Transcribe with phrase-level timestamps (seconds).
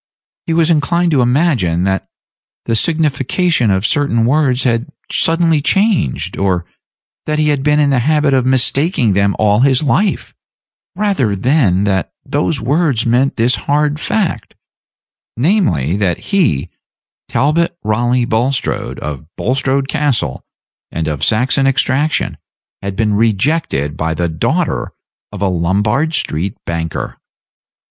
[0.47, 2.09] He was inclined to imagine that
[2.65, 6.65] the signification of certain words had suddenly changed, or
[7.27, 10.33] that he had been in the habit of mistaking them all his life,
[10.95, 14.55] rather than that those words meant this hard fact,
[15.37, 16.71] namely, that he,
[17.29, 20.43] Talbot Raleigh Bulstrode, of Bulstrode Castle,
[20.89, 22.37] and of Saxon extraction,
[22.81, 24.93] had been rejected by the daughter
[25.31, 27.19] of a Lombard street banker.